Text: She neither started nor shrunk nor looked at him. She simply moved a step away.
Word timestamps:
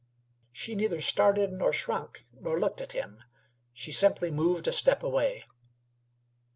She 0.51 0.73
neither 0.73 0.99
started 0.99 1.51
nor 1.51 1.71
shrunk 1.71 2.21
nor 2.33 2.59
looked 2.59 2.81
at 2.81 2.93
him. 2.93 3.21
She 3.71 3.91
simply 3.91 4.31
moved 4.31 4.67
a 4.67 4.71
step 4.71 5.03
away. 5.03 5.45